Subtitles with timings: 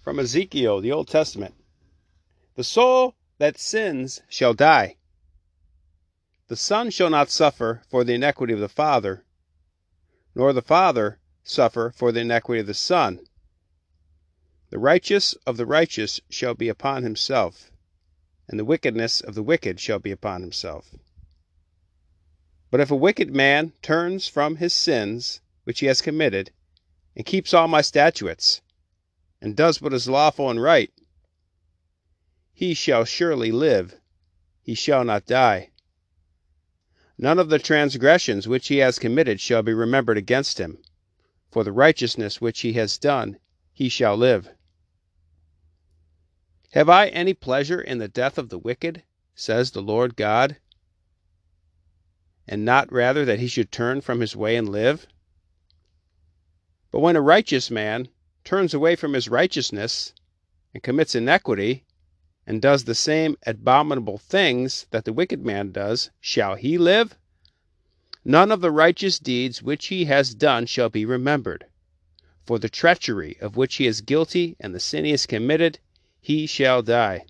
[0.00, 1.54] from Ezekiel, the Old Testament.
[2.56, 4.96] The soul that sins shall die.
[6.48, 9.24] The son shall not suffer for the iniquity of the father,
[10.34, 13.20] nor the father suffer for the iniquity of the son.
[14.70, 17.70] The righteous of the righteous shall be upon himself,
[18.48, 20.94] and the wickedness of the wicked shall be upon himself.
[22.70, 26.52] But if a wicked man turns from his sins which he has committed,
[27.14, 28.60] and keeps all my statutes,
[29.40, 30.92] and does what is lawful and right,
[32.52, 33.98] he shall surely live,
[34.60, 35.70] he shall not die.
[37.16, 40.82] None of the transgressions which he has committed shall be remembered against him.
[41.50, 43.38] For the righteousness which he has done,
[43.72, 44.48] he shall live.
[46.72, 49.02] Have I any pleasure in the death of the wicked,
[49.34, 50.56] says the Lord God,
[52.46, 55.06] and not rather that he should turn from his way and live?
[56.90, 58.08] But when a righteous man
[58.50, 60.12] turns away from his righteousness
[60.74, 61.84] and commits iniquity,
[62.44, 67.16] and does the same abominable things that the wicked man does, shall he live?
[68.24, 71.64] None of the righteous deeds which he has done shall be remembered.
[72.44, 75.78] For the treachery of which he is guilty and the sin he has committed,
[76.20, 77.26] he shall die.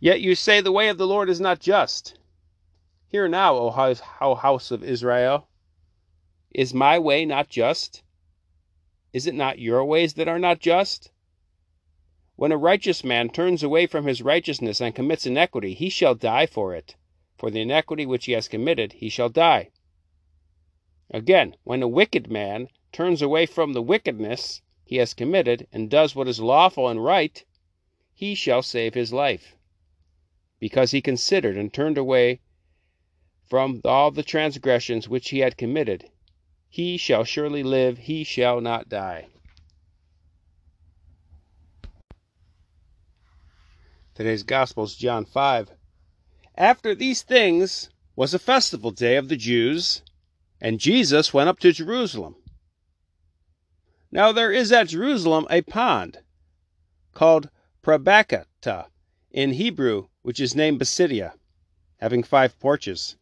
[0.00, 2.18] Yet you say the way of the Lord is not just.
[3.06, 5.48] Hear now, O house of Israel.
[6.54, 8.02] Is my way not just?
[9.12, 11.10] Is it not your ways that are not just?
[12.36, 16.46] When a righteous man turns away from his righteousness and commits iniquity, he shall die
[16.46, 16.96] for it.
[17.36, 19.70] For the iniquity which he has committed, he shall die.
[21.10, 26.14] Again, when a wicked man turns away from the wickedness he has committed and does
[26.14, 27.44] what is lawful and right,
[28.14, 29.54] he shall save his life,
[30.58, 32.40] because he considered and turned away
[33.48, 36.10] from all the transgressions which he had committed.
[36.68, 39.28] He shall surely live, he shall not die.
[44.14, 45.70] Today's Gospel is John 5.
[46.56, 50.02] After these things was a festival day of the Jews,
[50.60, 52.34] and Jesus went up to Jerusalem.
[54.10, 56.18] Now there is at Jerusalem a pond
[57.14, 57.48] called
[57.82, 58.86] Probatica
[59.30, 61.34] in Hebrew, which is named Bethsaida,
[61.98, 63.16] having five porches.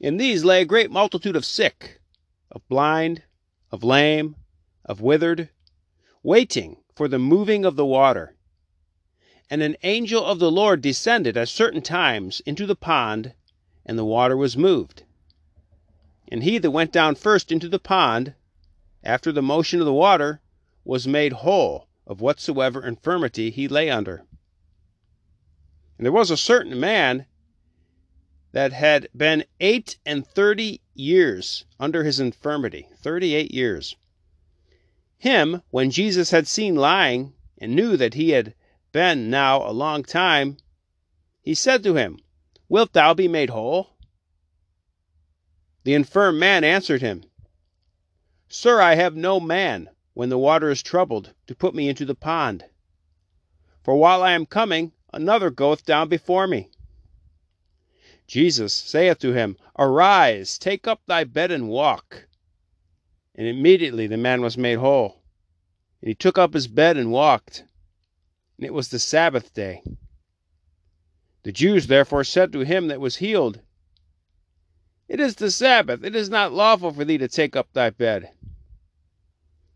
[0.00, 1.99] In these lay a great multitude of sick
[2.50, 3.22] of blind,
[3.70, 4.36] of lame,
[4.84, 5.50] of withered,
[6.22, 8.34] waiting for the moving of the water.
[9.48, 13.34] And an angel of the Lord descended at certain times into the pond,
[13.84, 15.04] and the water was moved.
[16.30, 18.34] And he that went down first into the pond,
[19.02, 20.40] after the motion of the water,
[20.84, 24.24] was made whole of whatsoever infirmity he lay under.
[25.96, 27.26] And there was a certain man
[28.52, 33.96] that had been eight and thirty years under his infirmity, thirty eight years.
[35.18, 38.54] Him, when Jesus had seen lying, and knew that he had
[38.90, 40.56] been now a long time,
[41.42, 42.18] he said to him,
[42.68, 43.90] Wilt thou be made whole?
[45.84, 47.24] The infirm man answered him,
[48.48, 52.14] Sir, I have no man, when the water is troubled, to put me into the
[52.14, 52.64] pond.
[53.82, 56.68] For while I am coming, another goeth down before me.
[58.30, 62.28] Jesus saith to him, Arise, take up thy bed and walk.
[63.34, 65.24] And immediately the man was made whole.
[66.00, 67.64] And he took up his bed and walked.
[68.56, 69.82] And it was the Sabbath day.
[71.42, 73.62] The Jews therefore said to him that was healed,
[75.08, 78.30] It is the Sabbath, it is not lawful for thee to take up thy bed.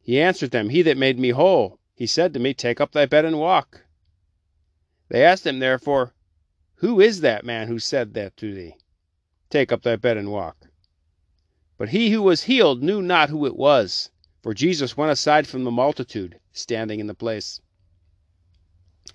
[0.00, 3.06] He answered them, He that made me whole, he said to me, Take up thy
[3.06, 3.81] bed and walk.
[5.09, 6.13] They asked him therefore,
[6.84, 8.77] who is that man who said that to thee?
[9.49, 10.67] Take up thy bed and walk.
[11.78, 14.11] But he who was healed knew not who it was,
[14.43, 17.62] for Jesus went aside from the multitude, standing in the place.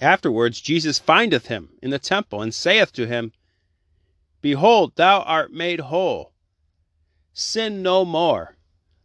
[0.02, 3.34] Afterwards Jesus findeth him in the temple, and saith to him,
[4.42, 6.34] Behold, thou art made whole.
[7.34, 8.58] Sin no more,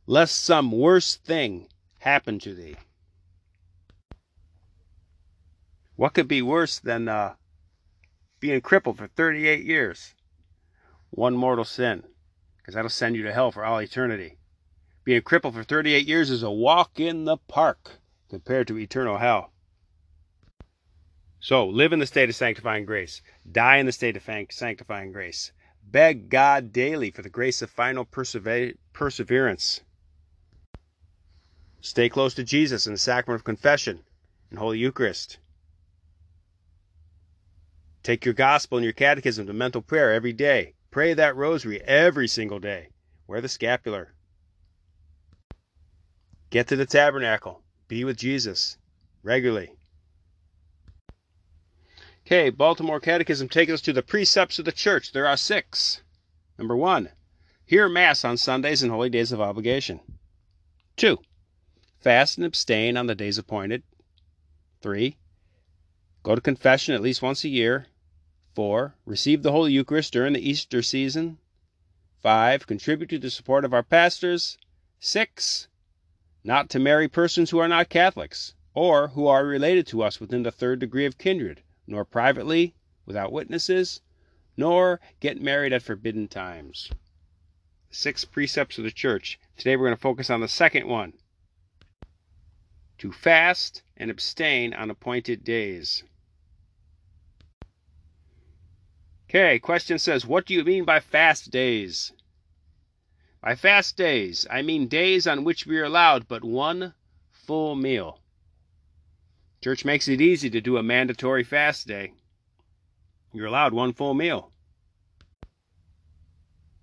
[0.06, 1.68] lest some worse thing
[1.98, 2.76] happen to thee.
[5.96, 7.34] What could be worse than uh,
[8.44, 10.12] being crippled for 38 years.
[11.08, 12.02] One mortal sin,
[12.58, 14.36] because that'll send you to hell for all eternity.
[15.02, 17.92] Being crippled for 38 years is a walk in the park
[18.28, 19.54] compared to eternal hell.
[21.40, 23.22] So, live in the state of sanctifying grace.
[23.50, 25.52] Die in the state of sanctifying grace.
[25.82, 29.80] Beg God daily for the grace of final perseverance.
[31.80, 34.04] Stay close to Jesus in the sacrament of confession
[34.50, 35.38] and Holy Eucharist.
[38.04, 40.74] Take your gospel and your catechism to mental prayer every day.
[40.90, 42.90] Pray that rosary every single day.
[43.26, 44.14] Wear the scapular.
[46.50, 47.62] Get to the tabernacle.
[47.88, 48.76] Be with Jesus
[49.22, 49.72] regularly.
[52.26, 55.12] Okay, Baltimore Catechism takes us to the precepts of the church.
[55.12, 56.02] There are six.
[56.58, 57.08] Number one,
[57.64, 60.00] hear Mass on Sundays and holy days of obligation.
[60.96, 61.18] Two,
[62.00, 63.82] fast and abstain on the days appointed.
[64.82, 65.16] Three,
[66.22, 67.86] go to confession at least once a year.
[68.54, 71.38] Four, receive the Holy Eucharist during the Easter season.
[72.22, 74.58] Five, contribute to the support of our pastors.
[75.00, 75.66] Six,
[76.44, 80.44] not to marry persons who are not Catholics, or who are related to us within
[80.44, 84.00] the third degree of kindred, nor privately, without witnesses,
[84.56, 86.92] nor get married at forbidden times.
[87.90, 89.40] Six precepts of the church.
[89.56, 91.14] Today we're going to focus on the second one
[92.98, 96.04] to fast and abstain on appointed days.
[99.36, 102.12] Okay, question says, what do you mean by fast days?
[103.42, 106.94] By fast days, I mean days on which we are allowed but one
[107.32, 108.20] full meal.
[109.60, 112.12] Church makes it easy to do a mandatory fast day.
[113.32, 114.52] You're allowed one full meal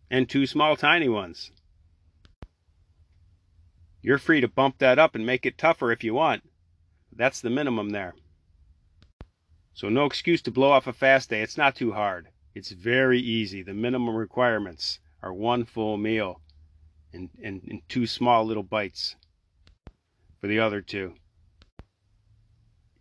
[0.10, 1.52] and two small tiny ones.
[4.02, 6.44] You're free to bump that up and make it tougher if you want.
[7.16, 8.14] That's the minimum there.
[9.74, 11.42] So no excuse to blow off a fast day.
[11.42, 12.28] It's not too hard.
[12.54, 13.64] It's very easy.
[13.64, 16.42] The minimum requirements are one full meal
[17.14, 19.16] and, and, and two small little bites
[20.40, 21.14] for the other two.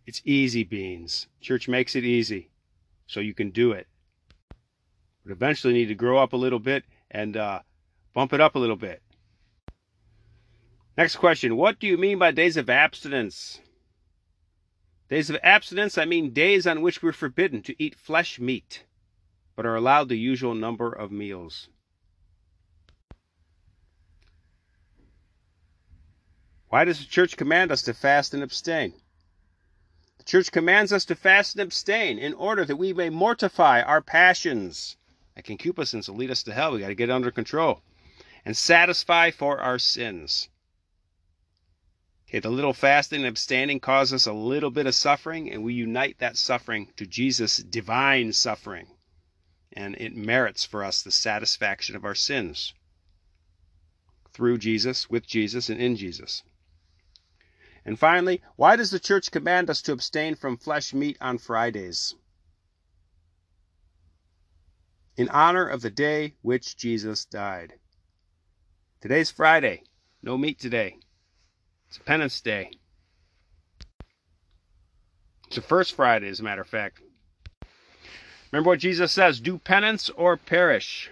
[0.05, 1.27] It's easy beans.
[1.41, 2.49] Church makes it easy
[3.07, 3.87] so you can do it.
[5.23, 7.59] But eventually need to grow up a little bit and uh,
[8.13, 9.01] bump it up a little bit.
[10.97, 13.59] Next question What do you mean by days of abstinence?
[15.09, 18.85] Days of abstinence, I mean days on which we're forbidden to eat flesh meat
[19.61, 21.69] but are allowed the usual number of meals.
[26.69, 28.95] Why does the church command us to fast and abstain?
[30.17, 34.01] The church commands us to fast and abstain in order that we may mortify our
[34.01, 34.97] passions.
[35.35, 36.71] That concupiscence will lead us to hell.
[36.71, 37.83] We got to get under control
[38.43, 40.49] and satisfy for our sins.
[42.27, 45.75] Okay, the little fasting and abstaining causes us a little bit of suffering, and we
[45.75, 48.87] unite that suffering to Jesus' divine suffering
[49.73, 52.73] and it merits for us the satisfaction of our sins
[54.33, 56.43] through Jesus, with Jesus, and in Jesus.
[57.83, 62.15] And finally, why does the church command us to abstain from flesh meat on Fridays?
[65.17, 67.73] In honor of the day which Jesus died.
[69.01, 69.83] Today's Friday.
[70.21, 70.97] No meat today.
[71.87, 72.71] It's a penance day.
[75.47, 77.01] It's the first Friday, as a matter of fact.
[78.51, 81.09] Remember what Jesus says do penance or perish.